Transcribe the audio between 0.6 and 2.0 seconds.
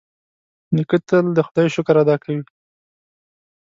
نیکه تل د خدای شکر